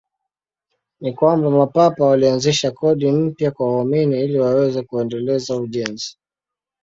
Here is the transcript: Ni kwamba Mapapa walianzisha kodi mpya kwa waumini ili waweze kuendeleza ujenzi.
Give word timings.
Ni 1.01 1.13
kwamba 1.13 1.49
Mapapa 1.49 2.05
walianzisha 2.05 2.71
kodi 2.71 3.11
mpya 3.11 3.51
kwa 3.51 3.73
waumini 3.75 4.23
ili 4.23 4.39
waweze 4.39 4.81
kuendeleza 4.83 5.57
ujenzi. 5.57 6.17